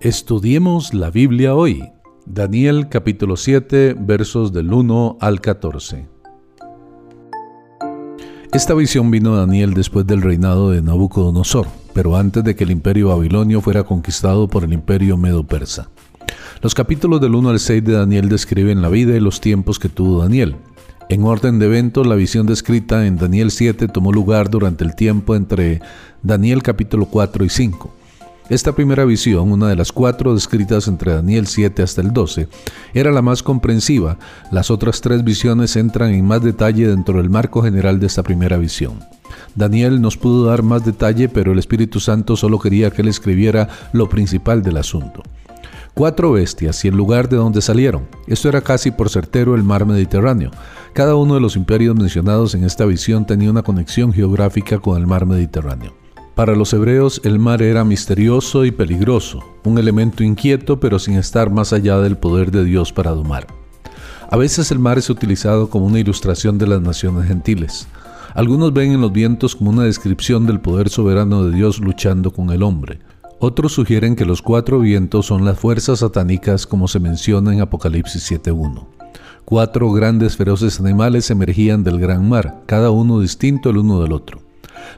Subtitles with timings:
[0.00, 1.90] Estudiemos la Biblia hoy.
[2.24, 6.08] Daniel capítulo 7 versos del 1 al 14.
[8.50, 12.70] Esta visión vino a Daniel después del reinado de Nabucodonosor, pero antes de que el
[12.70, 15.90] imperio babilonio fuera conquistado por el imperio medo-persa.
[16.62, 19.90] Los capítulos del 1 al 6 de Daniel describen la vida y los tiempos que
[19.90, 20.56] tuvo Daniel.
[21.10, 25.36] En orden de eventos, la visión descrita en Daniel 7 tomó lugar durante el tiempo
[25.36, 25.82] entre
[26.22, 27.99] Daniel capítulo 4 y 5.
[28.50, 32.48] Esta primera visión, una de las cuatro descritas entre Daniel 7 hasta el 12,
[32.92, 34.18] era la más comprensiva.
[34.50, 38.56] Las otras tres visiones entran en más detalle dentro del marco general de esta primera
[38.56, 38.98] visión.
[39.54, 43.68] Daniel nos pudo dar más detalle, pero el Espíritu Santo solo quería que él escribiera
[43.92, 45.22] lo principal del asunto.
[45.94, 48.08] Cuatro bestias y el lugar de donde salieron.
[48.26, 50.50] Esto era casi por certero el mar Mediterráneo.
[50.92, 55.06] Cada uno de los imperios mencionados en esta visión tenía una conexión geográfica con el
[55.06, 55.99] mar Mediterráneo.
[56.40, 61.50] Para los hebreos el mar era misterioso y peligroso, un elemento inquieto pero sin estar
[61.50, 63.46] más allá del poder de Dios para domar.
[64.30, 67.86] A veces el mar es utilizado como una ilustración de las naciones gentiles.
[68.32, 72.48] Algunos ven en los vientos como una descripción del poder soberano de Dios luchando con
[72.48, 73.00] el hombre.
[73.38, 78.32] Otros sugieren que los cuatro vientos son las fuerzas satánicas como se menciona en Apocalipsis
[78.32, 78.86] 7.1.
[79.44, 84.40] Cuatro grandes feroces animales emergían del gran mar, cada uno distinto el uno del otro.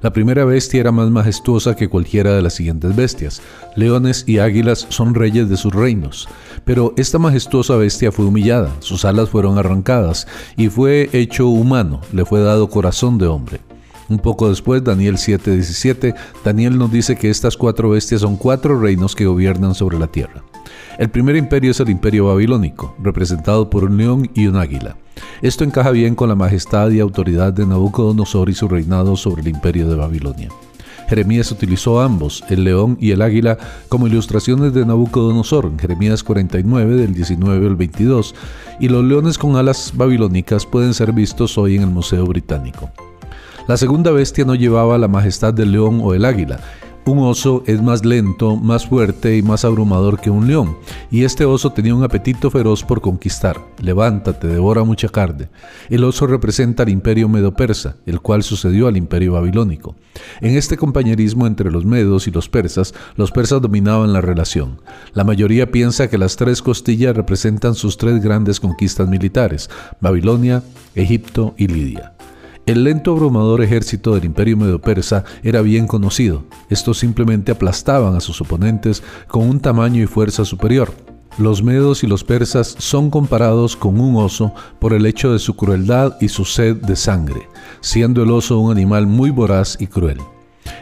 [0.01, 3.43] La primera bestia era más majestuosa que cualquiera de las siguientes bestias.
[3.77, 6.29] Leones y águilas son reyes de sus reinos.
[6.65, 12.25] Pero esta majestuosa bestia fue humillada, sus alas fueron arrancadas y fue hecho humano, le
[12.25, 13.61] fue dado corazón de hombre.
[14.09, 19.15] Un poco después, Daniel 7:17, Daniel nos dice que estas cuatro bestias son cuatro reinos
[19.15, 20.43] que gobiernan sobre la tierra.
[20.99, 24.97] El primer imperio es el imperio babilónico, representado por un león y un águila.
[25.41, 29.49] Esto encaja bien con la majestad y autoridad de Nabucodonosor y su reinado sobre el
[29.49, 30.49] imperio de Babilonia.
[31.09, 36.95] Jeremías utilizó ambos, el león y el águila, como ilustraciones de Nabucodonosor en Jeremías 49
[36.95, 38.35] del 19 al 22,
[38.79, 42.91] y los leones con alas babilónicas pueden ser vistos hoy en el Museo Británico.
[43.69, 46.61] La segunda bestia no llevaba la majestad del león o el águila,
[47.05, 50.77] un oso es más lento, más fuerte y más abrumador que un león,
[51.11, 53.61] y este oso tenía un apetito feroz por conquistar.
[53.81, 55.49] Levántate, devora mucha carne.
[55.91, 59.97] El oso representa al imperio medo-persa, el cual sucedió al imperio babilónico.
[60.41, 64.81] En este compañerismo entre los medos y los persas, los persas dominaban la relación.
[65.13, 69.69] La mayoría piensa que las tres costillas representan sus tres grandes conquistas militares,
[70.01, 70.63] Babilonia,
[70.95, 72.13] Egipto y Lidia.
[72.65, 76.45] El lento abrumador ejército del imperio medo-persa era bien conocido.
[76.71, 80.93] Estos simplemente aplastaban a sus oponentes con un tamaño y fuerza superior.
[81.39, 85.57] Los medos y los persas son comparados con un oso por el hecho de su
[85.57, 87.49] crueldad y su sed de sangre,
[87.81, 90.19] siendo el oso un animal muy voraz y cruel.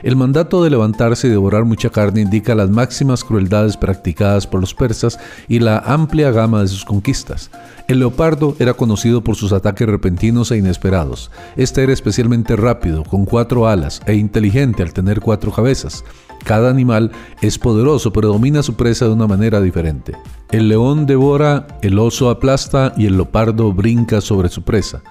[0.03, 4.75] El mandato de levantarse y devorar mucha carne indica las máximas crueldades practicadas por los
[4.75, 5.19] persas
[5.49, 7.51] y la amplia gama de sus conquistas.
[7.89, 11.31] El leopardo era conocido por sus ataques repentinos e inesperados.
[11.57, 16.05] Este era especialmente rápido, con cuatro alas, e inteligente al tener cuatro cabezas.
[16.45, 17.11] Cada animal
[17.43, 20.15] es poderoso, pero domina su presa de una manera diferente.
[20.51, 25.03] El león devora, el oso aplasta y el leopardo brinca sobre su presa.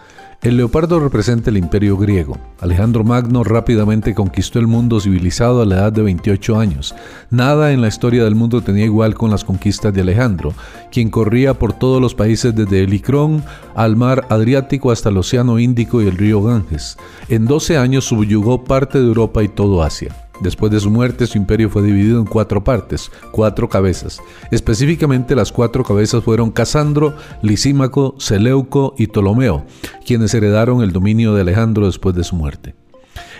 [0.42, 2.38] El leopardo representa el imperio griego.
[2.62, 6.96] Alejandro Magno rápidamente conquistó el mundo civilizado a la edad de 28 años.
[7.30, 10.54] Nada en la historia del mundo tenía igual con las conquistas de Alejandro,
[10.94, 13.44] quien corría por todos los países desde Helicrón
[13.76, 16.98] al mar Adriático hasta el Océano Índico y el río Ganges.
[17.28, 20.29] En 12 años subyugó parte de Europa y todo Asia.
[20.42, 24.22] Después de su muerte, su imperio fue dividido en cuatro partes, cuatro cabezas.
[24.52, 29.66] Específicamente, las cuatro cabezas fueron Casandro, Lisímaco, Seleuco y Ptolomeo,
[30.06, 32.76] quienes heredaron el dominio de Alejandro después de su muerte.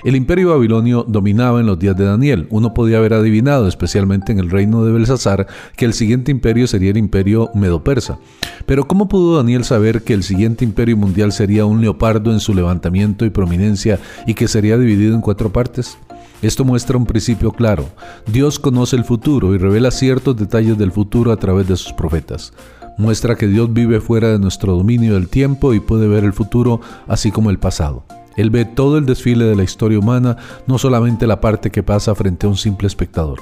[0.04, 2.48] El imperio babilonio dominaba en los días de Daniel.
[2.50, 6.92] Uno podía haber adivinado, especialmente en el reino de Belsasar, que el siguiente imperio sería
[6.92, 8.18] el imperio medo-persa.
[8.66, 12.54] Pero ¿cómo pudo Daniel saber que el siguiente imperio mundial sería un leopardo en su
[12.54, 15.98] levantamiento y prominencia y que sería dividido en cuatro partes?
[16.42, 17.86] Esto muestra un principio claro.
[18.26, 22.54] Dios conoce el futuro y revela ciertos detalles del futuro a través de sus profetas.
[22.98, 26.80] Muestra que Dios vive fuera de nuestro dominio del tiempo y puede ver el futuro
[27.08, 28.06] así como el pasado.
[28.38, 32.16] Él ve todo el desfile de la historia humana, no solamente la parte que pasa
[32.16, 33.40] frente a un simple espectador.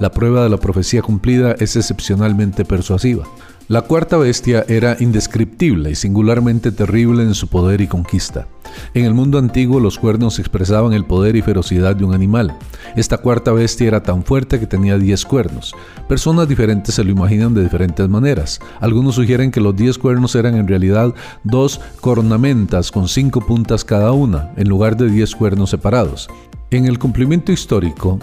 [0.00, 3.22] La prueba de la profecía cumplida es excepcionalmente persuasiva.
[3.68, 8.48] La cuarta bestia era indescriptible y singularmente terrible en su poder y conquista.
[8.92, 12.56] En el mundo antiguo los cuernos expresaban el poder y ferocidad de un animal.
[12.96, 15.74] Esta cuarta bestia era tan fuerte que tenía 10 cuernos.
[16.08, 18.60] Personas diferentes se lo imaginan de diferentes maneras.
[18.80, 21.14] Algunos sugieren que los 10 cuernos eran en realidad
[21.44, 26.28] dos cornamentas con cinco puntas cada una, en lugar de 10 cuernos separados.
[26.70, 28.18] En el cumplimiento histórico,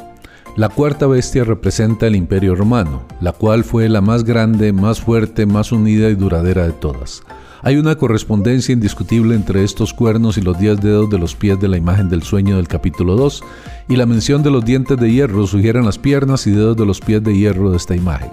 [0.59, 5.45] La cuarta bestia representa el imperio romano, la cual fue la más grande, más fuerte,
[5.45, 7.23] más unida y duradera de todas.
[7.61, 11.69] Hay una correspondencia indiscutible entre estos cuernos y los diez dedos de los pies de
[11.69, 13.41] la imagen del sueño del capítulo 2,
[13.87, 16.99] y la mención de los dientes de hierro sugieren las piernas y dedos de los
[16.99, 18.31] pies de hierro de esta imagen.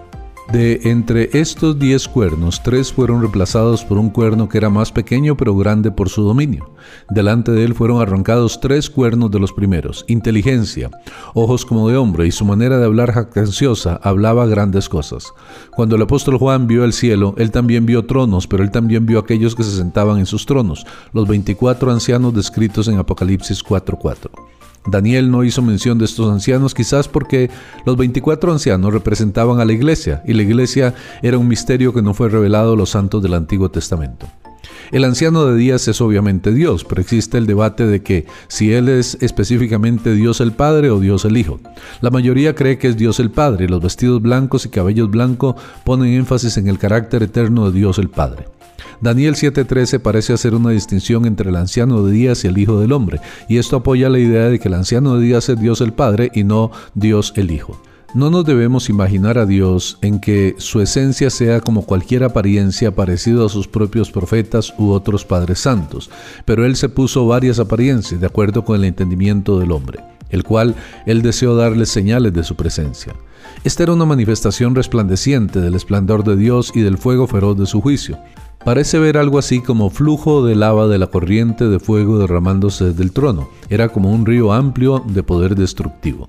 [0.52, 5.36] De entre estos diez cuernos, tres fueron reemplazados por un cuerno que era más pequeño
[5.36, 6.70] pero grande por su dominio.
[7.10, 10.04] Delante de él fueron arrancados tres cuernos de los primeros.
[10.06, 10.90] Inteligencia,
[11.34, 15.32] ojos como de hombre y su manera de hablar jactanciosa hablaba grandes cosas.
[15.74, 19.18] Cuando el apóstol Juan vio el cielo, él también vio tronos, pero él también vio
[19.18, 24.55] aquellos que se sentaban en sus tronos, los veinticuatro ancianos descritos en Apocalipsis 4.4.
[24.86, 27.50] Daniel no hizo mención de estos ancianos quizás porque
[27.84, 32.14] los 24 ancianos representaban a la iglesia y la iglesia era un misterio que no
[32.14, 34.26] fue revelado a los santos del Antiguo Testamento.
[34.92, 38.88] El anciano de días es obviamente Dios, pero existe el debate de que si Él
[38.88, 41.58] es específicamente Dios el Padre o Dios el Hijo.
[42.00, 45.56] La mayoría cree que es Dios el Padre y los vestidos blancos y cabellos blancos
[45.84, 48.55] ponen énfasis en el carácter eterno de Dios el Padre.
[49.00, 52.92] Daniel 7:13 parece hacer una distinción entre el anciano de días y el Hijo del
[52.92, 55.92] Hombre, y esto apoya la idea de que el anciano de días es Dios el
[55.92, 57.80] Padre y no Dios el Hijo.
[58.14, 63.44] No nos debemos imaginar a Dios en que su esencia sea como cualquier apariencia parecido
[63.44, 66.08] a sus propios profetas u otros padres santos,
[66.46, 70.00] pero Él se puso varias apariencias de acuerdo con el entendimiento del hombre,
[70.30, 70.74] el cual
[71.04, 73.14] Él deseó darles señales de su presencia.
[73.64, 77.80] Esta era una manifestación resplandeciente del esplendor de Dios y del fuego feroz de su
[77.82, 78.18] juicio.
[78.66, 83.04] Parece ver algo así como flujo de lava de la corriente de fuego derramándose desde
[83.04, 83.48] el trono.
[83.68, 86.26] Era como un río amplio de poder destructivo.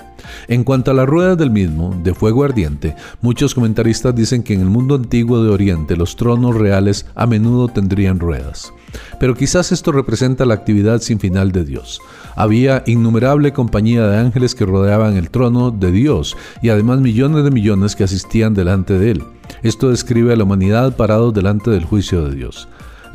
[0.47, 4.61] En cuanto a las ruedas del mismo, de fuego ardiente, muchos comentaristas dicen que en
[4.61, 8.71] el mundo antiguo de Oriente los tronos reales a menudo tendrían ruedas.
[9.19, 12.01] Pero quizás esto representa la actividad sin final de Dios.
[12.35, 17.51] Había innumerable compañía de ángeles que rodeaban el trono de Dios y además millones de
[17.51, 19.23] millones que asistían delante de él.
[19.63, 22.67] Esto describe a la humanidad parados delante del juicio de Dios.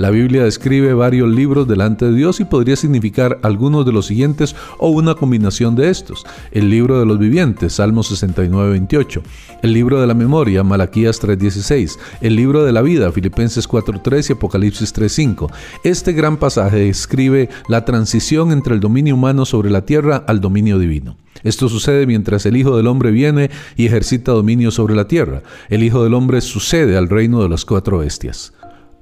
[0.02, 4.56] La Biblia describe varios libros delante de Dios y podría significar algunos de los siguientes
[4.78, 6.26] o una combinación de estos.
[6.50, 9.22] El libro de los vivientes, Salmo 69, 28.
[9.62, 12.00] El libro de la memoria, Malaquías 3.16.
[12.20, 15.52] El libro de la vida, Filipenses 4.3 y Apocalipsis 3.5.
[15.84, 20.80] Este gran pasaje describe la transición entre el dominio humano sobre la tierra al dominio
[20.80, 21.16] divino.
[21.44, 25.44] Esto sucede mientras el Hijo del Hombre viene y ejercita dominio sobre la tierra.
[25.68, 28.52] El Hijo del Hombre sucede al reino de las cuatro bestias.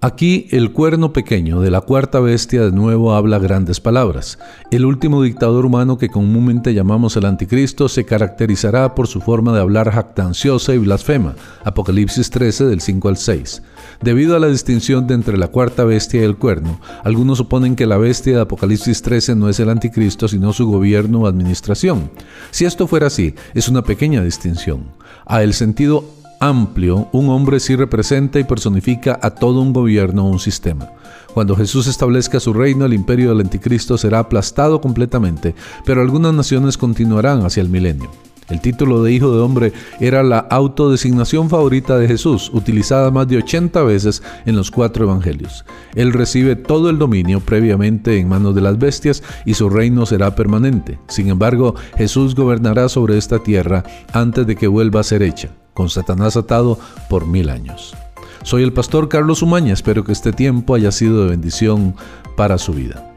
[0.03, 4.39] Aquí el cuerno pequeño de la cuarta bestia de nuevo habla grandes palabras.
[4.71, 9.61] El último dictador humano que comúnmente llamamos el anticristo se caracterizará por su forma de
[9.61, 11.35] hablar jactanciosa y blasfema.
[11.65, 13.63] Apocalipsis 13 del 5 al 6.
[14.01, 17.85] Debido a la distinción de entre la cuarta bestia y el cuerno, algunos suponen que
[17.85, 22.11] la bestia de Apocalipsis 13 no es el anticristo sino su gobierno o administración.
[22.53, 24.85] Si esto fuera así, es una pequeña distinción.
[25.27, 26.07] A el sentido
[26.41, 30.89] amplio, un hombre sí representa y personifica a todo un gobierno o un sistema.
[31.35, 35.55] Cuando Jesús establezca su reino, el imperio del anticristo será aplastado completamente,
[35.85, 38.11] pero algunas naciones continuarán hacia el milenio.
[38.49, 43.37] El título de Hijo de Hombre era la autodesignación favorita de Jesús, utilizada más de
[43.37, 45.65] 80 veces en los cuatro evangelios.
[45.95, 50.35] Él recibe todo el dominio previamente en manos de las bestias y su reino será
[50.35, 50.99] permanente.
[51.07, 55.51] Sin embargo, Jesús gobernará sobre esta tierra antes de que vuelva a ser hecha
[55.81, 57.97] con Satanás atado por mil años.
[58.43, 61.95] Soy el pastor Carlos Umaña, espero que este tiempo haya sido de bendición
[62.37, 63.17] para su vida.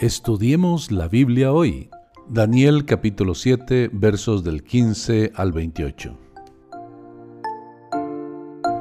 [0.00, 1.90] Estudiemos la Biblia hoy.
[2.28, 6.21] Daniel capítulo 7 versos del 15 al 28.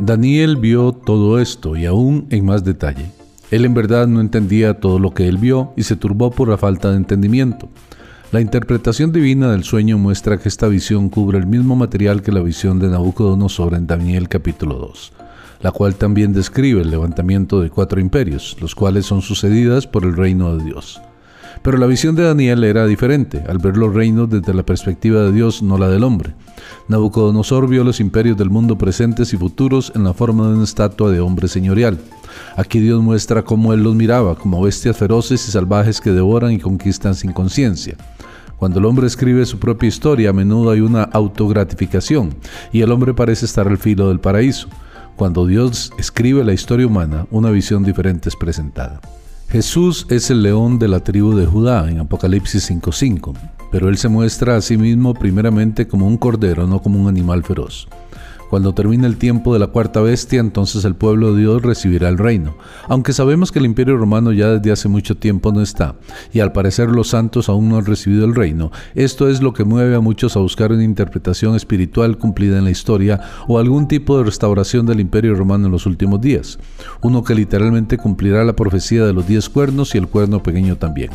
[0.03, 3.12] Daniel vio todo esto y aún en más detalle.
[3.51, 6.58] Él en verdad no entendía todo lo que él vio y se turbó por la
[6.58, 7.70] falta de entendimiento.
[8.31, 12.41] La interpretación divina del sueño muestra que esta visión cubre el mismo material que la
[12.41, 15.13] visión de Nabucodonosor en Daniel capítulo 2,
[15.62, 20.17] la cual también describe el levantamiento de cuatro imperios, los cuales son sucedidas por el
[20.17, 21.00] reino de Dios.
[21.61, 25.31] Pero la visión de Daniel era diferente, al ver los reinos desde la perspectiva de
[25.31, 26.33] Dios, no la del hombre.
[26.87, 31.11] Nabucodonosor vio los imperios del mundo presentes y futuros en la forma de una estatua
[31.11, 31.99] de hombre señorial.
[32.57, 36.59] Aquí Dios muestra cómo él los miraba, como bestias feroces y salvajes que devoran y
[36.59, 37.95] conquistan sin conciencia.
[38.57, 42.35] Cuando el hombre escribe su propia historia, a menudo hay una autogratificación,
[42.71, 44.67] y el hombre parece estar al filo del paraíso.
[45.15, 48.99] Cuando Dios escribe la historia humana, una visión diferente es presentada.
[49.51, 53.36] Jesús es el león de la tribu de Judá en Apocalipsis 5.5,
[53.70, 57.43] pero él se muestra a sí mismo primeramente como un cordero, no como un animal
[57.43, 57.89] feroz.
[58.51, 62.17] Cuando termine el tiempo de la cuarta bestia, entonces el pueblo de Dios recibirá el
[62.17, 62.58] reino.
[62.89, 65.96] Aunque sabemos que el imperio romano ya desde hace mucho tiempo no está,
[66.34, 69.63] y al parecer los santos aún no han recibido el reino, esto es lo que
[69.63, 74.17] mueve a muchos a buscar una interpretación espiritual cumplida en la historia o algún tipo
[74.17, 76.60] de restauración del imperio romano en los últimos días.
[77.01, 81.12] Uno que literalmente cumplirá la profecía de los diez cuernos y el cuerno pequeño también.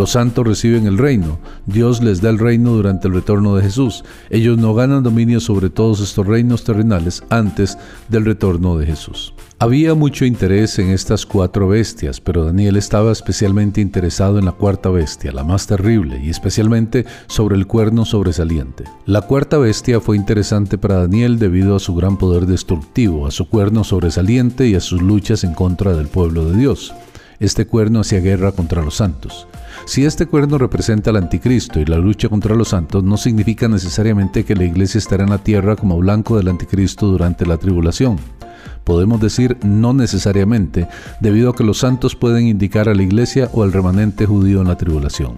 [0.00, 1.38] Los santos reciben el reino.
[1.66, 4.02] Dios les da el reino durante el retorno de Jesús.
[4.30, 7.76] Ellos no ganan dominio sobre todos estos reinos terrenales antes
[8.08, 9.34] del retorno de Jesús.
[9.58, 14.88] Había mucho interés en estas cuatro bestias, pero Daniel estaba especialmente interesado en la cuarta
[14.88, 18.84] bestia, la más terrible, y especialmente sobre el cuerno sobresaliente.
[19.04, 23.50] La cuarta bestia fue interesante para Daniel debido a su gran poder destructivo, a su
[23.50, 26.94] cuerno sobresaliente y a sus luchas en contra del pueblo de Dios.
[27.38, 29.46] Este cuerno hacía guerra contra los santos.
[29.86, 34.44] Si este cuerno representa al anticristo y la lucha contra los santos, no significa necesariamente
[34.44, 38.18] que la iglesia estará en la tierra como blanco del anticristo durante la tribulación.
[38.84, 40.88] Podemos decir no necesariamente,
[41.20, 44.68] debido a que los santos pueden indicar a la iglesia o al remanente judío en
[44.68, 45.34] la tribulación.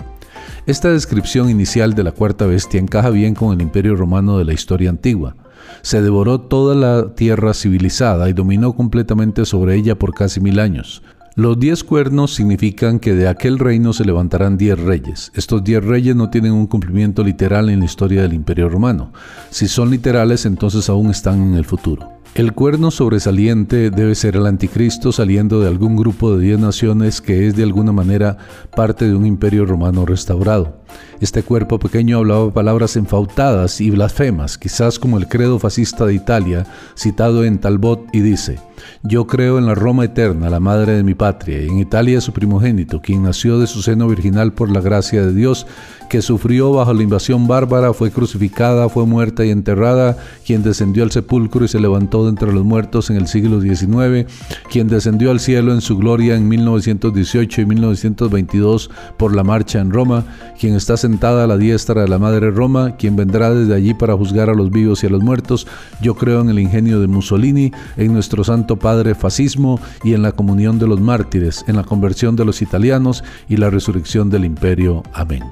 [0.66, 4.52] Esta descripción inicial de la cuarta bestia encaja bien con el imperio romano de la
[4.52, 5.34] historia antigua.
[5.82, 11.02] Se devoró toda la tierra civilizada y dominó completamente sobre ella por casi mil años.
[11.34, 15.32] Los diez cuernos significan que de aquel reino se levantarán diez reyes.
[15.34, 19.14] Estos diez reyes no tienen un cumplimiento literal en la historia del Imperio Romano.
[19.48, 22.06] Si son literales, entonces aún están en el futuro.
[22.34, 27.46] El cuerno sobresaliente debe ser el anticristo saliendo de algún grupo de diez naciones que
[27.46, 28.36] es de alguna manera
[28.76, 30.81] parte de un imperio romano restaurado.
[31.20, 36.66] Este cuerpo pequeño hablaba palabras enfautadas y blasfemas, quizás como el credo fascista de Italia,
[36.96, 38.58] citado en Talbot, y dice,
[39.04, 42.32] Yo creo en la Roma eterna, la madre de mi patria, y en Italia su
[42.32, 45.66] primogénito, quien nació de su seno virginal por la gracia de Dios,
[46.08, 51.10] que sufrió bajo la invasión bárbara, fue crucificada, fue muerta y enterrada, quien descendió al
[51.10, 54.30] sepulcro y se levantó de entre los muertos en el siglo XIX,
[54.70, 59.90] quien descendió al cielo en su gloria en 1918 y 1922 por la marcha en
[59.90, 60.24] Roma,
[60.58, 64.16] quien está sentada a la diestra de la Madre Roma, quien vendrá desde allí para
[64.16, 65.68] juzgar a los vivos y a los muertos.
[66.00, 70.32] Yo creo en el ingenio de Mussolini, en nuestro Santo Padre fascismo y en la
[70.32, 75.04] comunión de los mártires, en la conversión de los italianos y la resurrección del imperio.
[75.12, 75.44] Amén.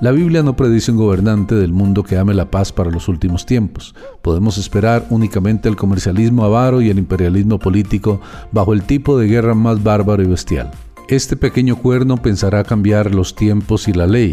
[0.00, 3.46] La Biblia no predice un gobernante del mundo que ame la paz para los últimos
[3.46, 3.94] tiempos.
[4.20, 9.54] Podemos esperar únicamente el comercialismo avaro y el imperialismo político bajo el tipo de guerra
[9.54, 10.72] más bárbaro y bestial.
[11.10, 14.32] Este pequeño cuerno pensará cambiar los tiempos y la ley,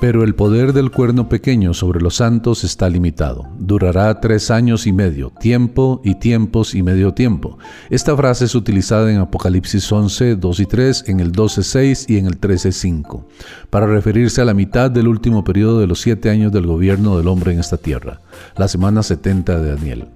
[0.00, 3.46] pero el poder del cuerno pequeño sobre los santos está limitado.
[3.60, 7.58] Durará tres años y medio, tiempo y tiempos y medio tiempo.
[7.90, 12.18] Esta frase es utilizada en Apocalipsis 11, 2 y 3, en el 12, 6 y
[12.18, 13.28] en el 13, 5,
[13.70, 17.28] para referirse a la mitad del último periodo de los siete años del gobierno del
[17.28, 18.20] hombre en esta tierra,
[18.56, 20.08] la semana 70 de Daniel.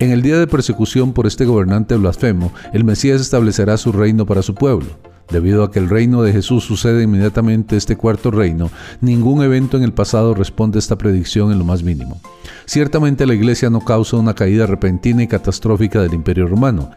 [0.00, 4.42] En el día de persecución por este gobernante blasfemo, el Mesías establecerá su reino para
[4.42, 5.13] su pueblo.
[5.30, 9.82] Debido a que el reino de Jesús sucede inmediatamente este cuarto reino, ningún evento en
[9.82, 12.20] el pasado responde a esta predicción en lo más mínimo.
[12.66, 16.90] Ciertamente la iglesia no causa una caída repentina y catastrófica del imperio romano.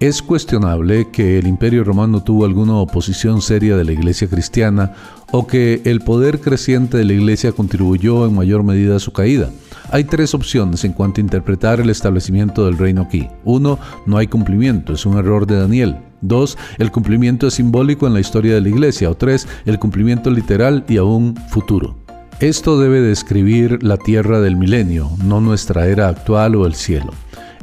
[0.00, 4.94] Es cuestionable que el imperio romano tuvo alguna oposición seria de la iglesia cristiana
[5.30, 9.50] o que el poder creciente de la iglesia contribuyó en mayor medida a su caída.
[9.90, 13.28] Hay tres opciones en cuanto a interpretar el establecimiento del reino aquí.
[13.44, 15.96] Uno, no hay cumplimiento, es un error de Daniel.
[16.22, 19.10] Dos, el cumplimiento simbólico en la historia de la iglesia.
[19.10, 21.98] O tres, el cumplimiento literal y aún futuro.
[22.40, 27.12] Esto debe describir la tierra del milenio, no nuestra era actual o el cielo.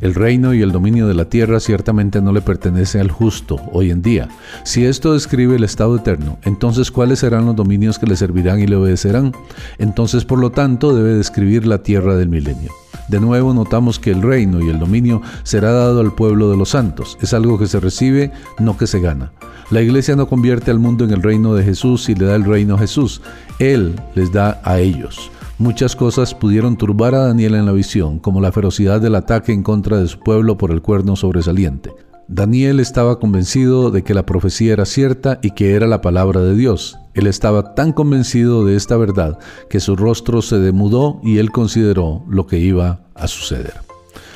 [0.01, 3.91] El reino y el dominio de la tierra ciertamente no le pertenece al justo hoy
[3.91, 4.29] en día.
[4.63, 8.67] Si esto describe el estado eterno, entonces ¿cuáles serán los dominios que le servirán y
[8.67, 9.33] le obedecerán?
[9.77, 12.71] Entonces, por lo tanto, debe describir la tierra del milenio.
[13.09, 16.69] De nuevo notamos que el reino y el dominio será dado al pueblo de los
[16.69, 17.17] santos.
[17.21, 19.31] Es algo que se recibe, no que se gana.
[19.71, 22.45] La iglesia no convierte al mundo en el reino de Jesús y le da el
[22.45, 23.21] reino a Jesús.
[23.57, 25.31] Él les da a ellos.
[25.59, 29.61] Muchas cosas pudieron turbar a Daniel en la visión, como la ferocidad del ataque en
[29.61, 31.93] contra de su pueblo por el cuerno sobresaliente.
[32.29, 36.55] Daniel estaba convencido de que la profecía era cierta y que era la palabra de
[36.55, 36.97] Dios.
[37.13, 39.37] Él estaba tan convencido de esta verdad
[39.69, 43.73] que su rostro se demudó y él consideró lo que iba a suceder.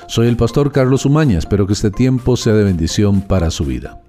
[0.08, 4.03] Soy el pastor Carlos Umaña, espero que este tiempo sea de bendición para su vida.